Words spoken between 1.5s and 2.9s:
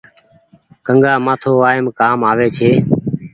وآئم ڪآم آوي ڇي۔